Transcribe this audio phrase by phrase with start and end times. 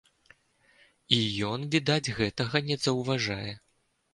[1.17, 1.19] І
[1.51, 3.47] ён, відаць, гэтага не заўважае.